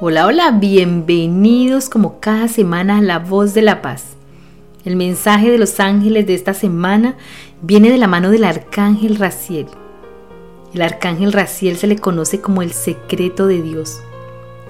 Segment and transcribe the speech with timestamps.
[0.00, 4.04] Hola, hola, bienvenidos como cada semana a La Voz de la Paz.
[4.84, 7.16] El mensaje de los ángeles de esta semana
[7.62, 9.66] viene de la mano del arcángel Raciel.
[10.72, 13.98] El arcángel Raciel se le conoce como el secreto de Dios.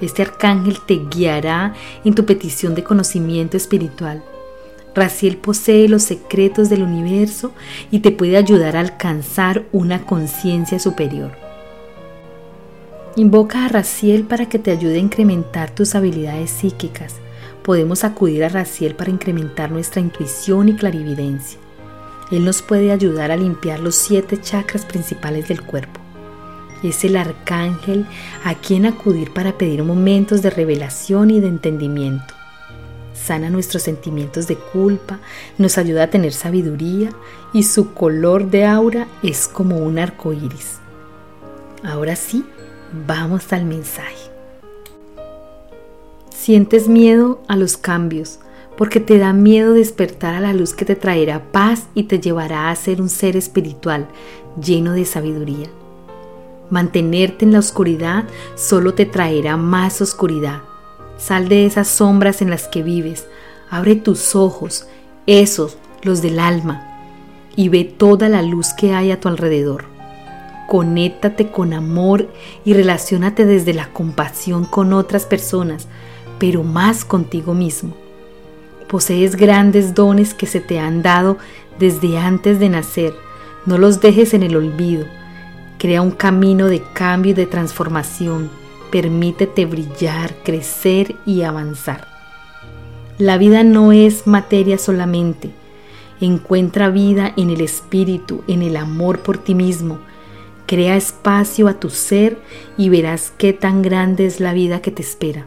[0.01, 1.75] Este arcángel te guiará
[2.07, 4.25] en tu petición de conocimiento espiritual.
[4.95, 7.53] Raciel posee los secretos del universo
[7.91, 11.48] y te puede ayudar a alcanzar una conciencia superior.
[13.17, 17.17] Invoca a Raciel para que te ayude a incrementar tus habilidades psíquicas.
[17.63, 21.59] Podemos acudir a Raciel para incrementar nuestra intuición y clarividencia.
[22.31, 26.01] Él nos puede ayudar a limpiar los siete chakras principales del cuerpo.
[26.83, 28.07] Es el arcángel
[28.45, 32.35] a quien acudir para pedir momentos de revelación y de entendimiento.
[33.15, 35.19] Sana nuestros sentimientos de culpa,
[35.57, 37.11] nos ayuda a tener sabiduría
[37.53, 40.79] y su color de aura es como un arco iris.
[41.83, 42.45] Ahora sí,
[42.91, 44.31] Vamos al mensaje.
[46.31, 48.39] Sientes miedo a los cambios
[48.79, 52.71] porque te da miedo despertar a la luz que te traerá paz y te llevará
[52.71, 54.07] a ser un ser espiritual
[54.59, 55.69] lleno de sabiduría.
[56.71, 60.63] Mantenerte en la oscuridad solo te traerá más oscuridad.
[61.19, 63.27] Sal de esas sombras en las que vives,
[63.69, 64.87] abre tus ojos,
[65.27, 66.87] esos, los del alma,
[67.55, 69.98] y ve toda la luz que hay a tu alrededor
[70.69, 72.29] conéctate con amor
[72.63, 75.89] y relacionate desde la compasión con otras personas,
[76.39, 77.95] pero más contigo mismo.
[78.87, 81.39] Posees grandes dones que se te han dado
[81.79, 83.15] desde antes de nacer.
[83.65, 85.07] No los dejes en el olvido.
[85.79, 88.51] Crea un camino de cambio y de transformación.
[88.93, 92.07] Permítete brillar, crecer y avanzar.
[93.17, 95.51] La vida no es materia solamente.
[96.21, 99.99] Encuentra vida en el espíritu, en el amor por ti mismo,
[100.69, 102.37] Crea espacio a tu ser
[102.77, 105.47] y verás qué tan grande es la vida que te espera.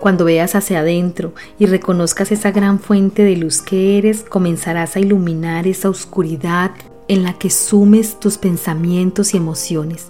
[0.00, 4.98] Cuando veas hacia adentro y reconozcas esa gran fuente de luz que eres, comenzarás a
[4.98, 6.72] iluminar esa oscuridad
[7.06, 10.08] en la que sumes tus pensamientos y emociones.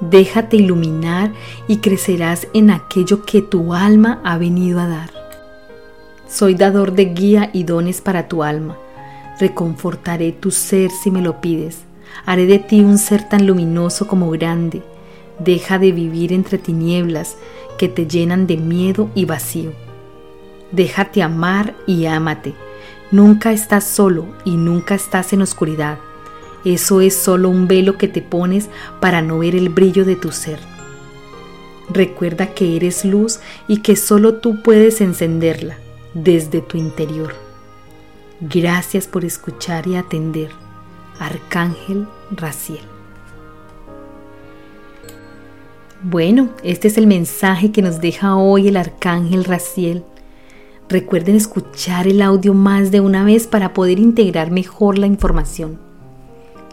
[0.00, 1.32] Déjate iluminar
[1.68, 5.10] y crecerás en aquello que tu alma ha venido a dar.
[6.28, 8.76] Soy dador de guía y dones para tu alma.
[9.38, 11.84] Reconfortaré tu ser si me lo pides.
[12.26, 14.82] Haré de ti un ser tan luminoso como grande.
[15.38, 17.36] Deja de vivir entre tinieblas
[17.78, 19.72] que te llenan de miedo y vacío.
[20.72, 22.54] Déjate amar y ámate.
[23.10, 25.98] Nunca estás solo y nunca estás en oscuridad.
[26.64, 28.68] Eso es solo un velo que te pones
[29.00, 30.60] para no ver el brillo de tu ser.
[31.88, 35.78] Recuerda que eres luz y que solo tú puedes encenderla
[36.14, 37.34] desde tu interior.
[38.40, 40.50] Gracias por escuchar y atender.
[41.20, 42.80] Arcángel Raciel.
[46.02, 50.02] Bueno, este es el mensaje que nos deja hoy el Arcángel Raciel.
[50.88, 55.78] Recuerden escuchar el audio más de una vez para poder integrar mejor la información.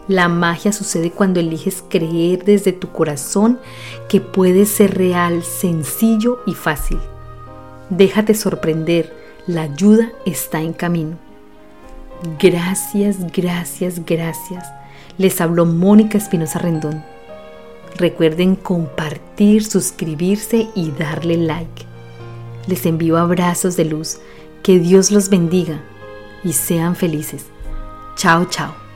[0.08, 3.60] La magia sucede cuando eliges creer desde tu corazón
[4.08, 6.98] que puede ser real, sencillo y fácil.
[7.90, 9.14] Déjate sorprender,
[9.46, 11.27] la ayuda está en camino.
[12.38, 14.66] Gracias, gracias, gracias.
[15.18, 17.04] Les habló Mónica Espinosa Rendón.
[17.96, 21.84] Recuerden compartir, suscribirse y darle like.
[22.66, 24.18] Les envío abrazos de luz.
[24.62, 25.80] Que Dios los bendiga
[26.44, 27.46] y sean felices.
[28.16, 28.87] Chao, chao.